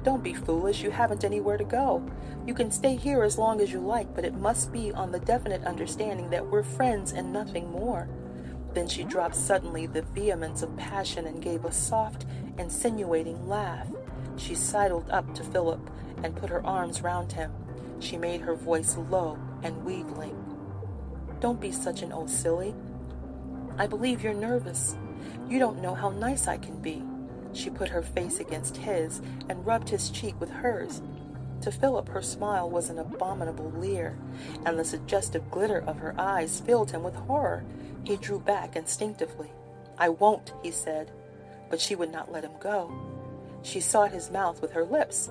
Don't 0.04 0.24
be 0.24 0.34
foolish. 0.34 0.82
You 0.82 0.90
haven't 0.90 1.24
anywhere 1.24 1.58
to 1.58 1.64
go. 1.64 2.04
You 2.48 2.54
can 2.54 2.72
stay 2.72 2.96
here 2.96 3.24
as 3.24 3.38
long 3.38 3.62
as 3.62 3.72
you 3.72 3.80
like, 3.80 4.16
but 4.16 4.26
it 4.26 4.34
must 4.34 4.72
be 4.72 4.92
on 4.92 5.12
the 5.12 5.20
definite 5.20 5.64
understanding 5.64 6.30
that 6.32 6.48
we're 6.48 6.64
friends 6.64 7.12
and 7.12 7.32
nothing 7.32 7.70
more. 7.70 8.10
Then 8.74 8.88
she 8.88 9.04
dropped 9.04 9.36
suddenly 9.36 9.86
the 9.86 10.02
vehemence 10.02 10.64
of 10.64 10.76
passion 10.78 11.28
and 11.28 11.42
gave 11.42 11.66
a 11.66 11.72
soft, 11.72 12.26
insinuating 12.58 13.48
laugh. 13.48 13.88
She 14.38 14.56
sidled 14.56 15.10
up 15.12 15.36
to 15.36 15.44
Philip 15.44 15.90
and 16.24 16.36
put 16.36 16.50
her 16.50 16.66
arms 16.66 17.02
round 17.02 17.34
him. 17.34 17.52
She 18.00 18.18
made 18.18 18.42
her 18.42 18.56
voice 18.56 18.98
low 18.98 19.38
and 19.62 19.84
wheedling. 19.86 20.38
Don't 21.40 21.62
be 21.62 21.72
such 21.72 22.02
an 22.02 22.12
old 22.12 22.30
silly. 22.30 22.74
I 23.78 23.88
believe 23.88 24.24
you're 24.24 24.34
nervous. 24.34 24.96
You 25.48 25.60
don't 25.60 25.82
know 25.82 25.94
how 25.94 26.10
nice 26.10 26.48
I 26.48 26.58
can 26.58 26.80
be. 26.82 27.04
She 27.54 27.70
put 27.70 27.90
her 27.90 28.02
face 28.02 28.40
against 28.40 28.78
his 28.78 29.22
and 29.50 29.66
rubbed 29.66 29.90
his 29.90 30.10
cheek 30.10 30.40
with 30.40 30.50
hers. 30.50 31.02
To 31.62 31.72
Philip, 31.72 32.10
her 32.10 32.22
smile 32.22 32.70
was 32.70 32.90
an 32.90 32.98
abominable 32.98 33.72
leer, 33.72 34.18
and 34.66 34.80
the 34.80 34.86
suggestive 34.86 35.52
glitter 35.52 35.84
of 35.86 36.00
her 36.00 36.16
eyes 36.18 36.60
filled 36.60 36.92
him 36.92 37.04
with 37.04 37.16
horror. 37.16 37.64
He 38.04 38.18
drew 38.18 38.40
back 38.40 38.76
instinctively. 38.76 39.52
I 39.98 40.10
won't, 40.10 40.54
he 40.64 40.72
said, 40.72 41.12
but 41.70 41.80
she 41.80 41.96
would 41.96 42.12
not 42.12 42.32
let 42.32 42.44
him 42.44 42.54
go. 42.60 42.92
She 43.62 43.80
sought 43.80 44.12
his 44.12 44.32
mouth 44.32 44.62
with 44.62 44.72
her 44.72 44.84
lips. 44.84 45.30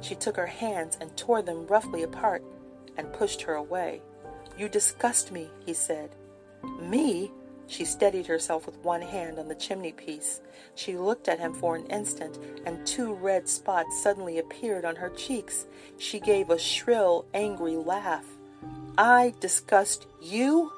She 0.00 0.14
took 0.14 0.36
her 0.36 0.46
hands 0.46 0.96
and 1.00 1.14
tore 1.16 1.42
them 1.42 1.66
roughly 1.66 2.02
apart 2.02 2.42
and 2.96 3.12
pushed 3.12 3.42
her 3.42 3.54
away. 3.54 4.00
You 4.58 4.68
disgust 4.70 5.30
me, 5.30 5.50
he 5.64 5.74
said. 5.74 6.14
Me? 6.80 7.30
She 7.68 7.84
steadied 7.84 8.26
herself 8.26 8.66
with 8.66 8.76
one 8.84 9.02
hand 9.02 9.38
on 9.38 9.48
the 9.48 9.54
chimney 9.54 9.92
piece. 9.92 10.40
She 10.74 10.96
looked 10.96 11.28
at 11.28 11.40
him 11.40 11.52
for 11.52 11.76
an 11.76 11.86
instant, 11.86 12.38
and 12.64 12.86
two 12.86 13.14
red 13.14 13.48
spots 13.48 14.02
suddenly 14.02 14.38
appeared 14.38 14.84
on 14.84 14.96
her 14.96 15.10
cheeks. 15.10 15.66
She 15.98 16.20
gave 16.20 16.50
a 16.50 16.58
shrill, 16.58 17.26
angry 17.34 17.76
laugh. 17.76 18.26
I 18.96 19.34
disgust 19.40 20.06
you? 20.22 20.72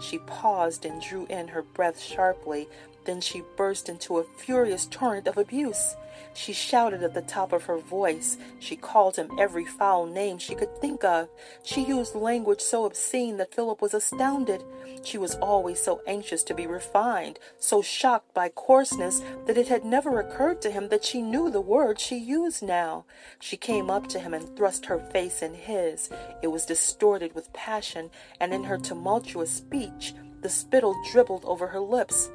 She 0.00 0.18
paused 0.18 0.84
and 0.84 1.00
drew 1.00 1.26
in 1.26 1.48
her 1.48 1.62
breath 1.62 2.00
sharply. 2.00 2.68
Then 3.04 3.20
she 3.20 3.42
burst 3.56 3.88
into 3.88 4.18
a 4.18 4.24
furious 4.24 4.86
torrent 4.86 5.26
of 5.26 5.36
abuse. 5.36 5.96
She 6.32 6.52
shouted 6.52 7.02
at 7.02 7.14
the 7.14 7.22
top 7.22 7.52
of 7.52 7.64
her 7.64 7.78
voice. 7.78 8.38
She 8.58 8.76
called 8.76 9.16
him 9.16 9.30
every 9.38 9.64
foul 9.64 10.06
name 10.06 10.38
she 10.38 10.54
could 10.54 10.76
think 10.78 11.04
of. 11.04 11.28
She 11.62 11.84
used 11.84 12.14
language 12.14 12.60
so 12.60 12.84
obscene 12.84 13.36
that 13.36 13.54
Philip 13.54 13.82
was 13.82 13.94
astounded. 13.94 14.64
She 15.02 15.18
was 15.18 15.34
always 15.36 15.82
so 15.82 16.00
anxious 16.06 16.42
to 16.44 16.54
be 16.54 16.66
refined, 16.66 17.38
so 17.58 17.82
shocked 17.82 18.32
by 18.32 18.48
coarseness 18.48 19.22
that 19.46 19.58
it 19.58 19.68
had 19.68 19.84
never 19.84 20.18
occurred 20.18 20.62
to 20.62 20.70
him 20.70 20.88
that 20.88 21.04
she 21.04 21.20
knew 21.20 21.50
the 21.50 21.60
words 21.60 22.02
she 22.02 22.16
used 22.16 22.62
now. 22.62 23.04
She 23.38 23.56
came 23.56 23.90
up 23.90 24.06
to 24.08 24.18
him 24.18 24.34
and 24.34 24.56
thrust 24.56 24.86
her 24.86 24.98
face 24.98 25.42
in 25.42 25.54
his. 25.54 26.10
It 26.42 26.48
was 26.48 26.64
distorted 26.64 27.34
with 27.34 27.52
passion, 27.52 28.10
and 28.40 28.54
in 28.54 28.64
her 28.64 28.78
tumultuous 28.78 29.50
speech, 29.50 30.14
the 30.40 30.48
spittle 30.48 30.94
dribbled 31.10 31.44
over 31.44 31.68
her 31.68 31.80
lips. 31.80 32.30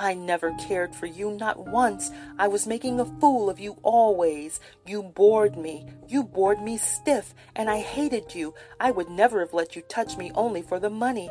I 0.00 0.14
never 0.14 0.52
cared 0.54 0.94
for 0.94 1.04
you, 1.04 1.32
not 1.32 1.66
once. 1.66 2.10
I 2.38 2.48
was 2.48 2.66
making 2.66 2.98
a 2.98 3.04
fool 3.04 3.50
of 3.50 3.60
you 3.60 3.76
always. 3.82 4.58
You 4.86 5.02
bored 5.02 5.58
me. 5.58 5.84
You 6.08 6.24
bored 6.24 6.62
me 6.62 6.78
stiff, 6.78 7.34
and 7.54 7.68
I 7.68 7.80
hated 7.80 8.34
you. 8.34 8.54
I 8.80 8.92
would 8.92 9.10
never 9.10 9.40
have 9.40 9.52
let 9.52 9.76
you 9.76 9.82
touch 9.82 10.16
me 10.16 10.32
only 10.34 10.62
for 10.62 10.80
the 10.80 10.88
money. 10.88 11.30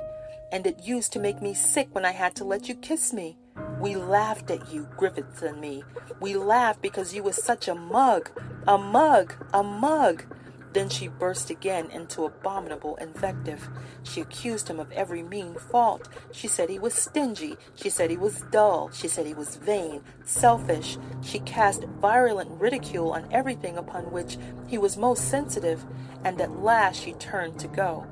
And 0.51 0.67
it 0.67 0.83
used 0.83 1.11
to 1.13 1.19
make 1.19 1.41
me 1.41 1.55
sick 1.55 1.89
when 1.93 2.05
I 2.05 2.11
had 2.11 2.35
to 2.35 2.43
let 2.43 2.69
you 2.69 2.75
kiss 2.75 3.11
me. 3.11 3.39
We 3.79 3.95
laughed 3.95 4.51
at 4.51 4.71
you, 4.71 4.87
Griffiths 4.95 5.41
and 5.41 5.59
me. 5.59 5.83
We 6.19 6.35
laughed 6.35 6.83
because 6.83 7.11
you 7.11 7.23
was 7.23 7.43
such 7.43 7.67
a 7.67 7.73
mug. 7.73 8.29
A 8.67 8.77
mug. 8.77 9.33
A 9.51 9.63
mug. 9.63 10.25
Then 10.71 10.89
she 10.89 11.07
burst 11.07 11.49
again 11.49 11.89
into 11.89 12.25
abominable 12.25 12.95
invective. 12.97 13.69
She 14.03 14.21
accused 14.21 14.67
him 14.67 14.79
of 14.79 14.91
every 14.91 15.23
mean 15.23 15.55
fault. 15.55 16.07
She 16.31 16.47
said 16.47 16.69
he 16.69 16.77
was 16.77 16.93
stingy. 16.93 17.57
She 17.75 17.89
said 17.89 18.11
he 18.11 18.17
was 18.17 18.43
dull. 18.51 18.91
She 18.93 19.07
said 19.07 19.25
he 19.25 19.33
was 19.33 19.55
vain, 19.55 20.03
selfish. 20.23 20.97
She 21.21 21.39
cast 21.39 21.85
virulent 21.85 22.51
ridicule 22.61 23.11
on 23.11 23.27
everything 23.31 23.77
upon 23.77 24.11
which 24.11 24.37
he 24.67 24.77
was 24.77 24.95
most 24.95 25.27
sensitive, 25.27 25.85
and 26.23 26.39
at 26.39 26.61
last 26.61 27.01
she 27.01 27.13
turned 27.13 27.57
to 27.59 27.67
go. 27.67 28.05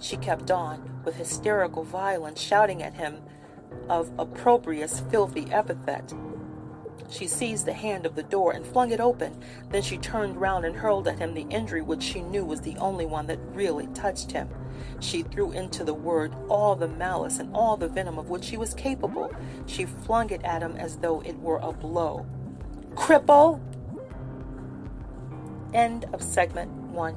She 0.00 0.18
kept 0.18 0.50
on, 0.50 1.00
with 1.04 1.16
hysterical 1.16 1.82
violence, 1.82 2.40
shouting 2.40 2.82
at 2.82 2.94
him 2.94 3.22
of 3.88 4.12
opprobrious, 4.18 5.00
filthy 5.10 5.50
epithet. 5.50 6.12
She 7.10 7.26
seized 7.26 7.66
the 7.66 7.72
hand 7.72 8.06
of 8.06 8.14
the 8.14 8.22
door 8.22 8.52
and 8.52 8.66
flung 8.66 8.90
it 8.90 9.00
open. 9.00 9.40
Then 9.70 9.82
she 9.82 9.98
turned 9.98 10.40
round 10.40 10.64
and 10.64 10.76
hurled 10.76 11.06
at 11.06 11.18
him 11.18 11.34
the 11.34 11.46
injury 11.50 11.82
which 11.82 12.02
she 12.02 12.22
knew 12.22 12.44
was 12.44 12.60
the 12.60 12.76
only 12.78 13.06
one 13.06 13.26
that 13.26 13.38
really 13.52 13.86
touched 13.88 14.32
him. 14.32 14.48
She 15.00 15.22
threw 15.22 15.52
into 15.52 15.84
the 15.84 15.94
word 15.94 16.34
all 16.48 16.74
the 16.74 16.88
malice 16.88 17.38
and 17.38 17.54
all 17.54 17.76
the 17.76 17.88
venom 17.88 18.18
of 18.18 18.30
which 18.30 18.44
she 18.44 18.56
was 18.56 18.74
capable. 18.74 19.32
She 19.66 19.84
flung 19.84 20.30
it 20.30 20.42
at 20.44 20.62
him 20.62 20.76
as 20.76 20.98
though 20.98 21.20
it 21.20 21.38
were 21.38 21.58
a 21.58 21.72
blow. 21.72 22.26
Cripple! 22.94 23.60
End 25.72 26.06
of 26.12 26.22
segment 26.22 26.70
one. 26.72 27.16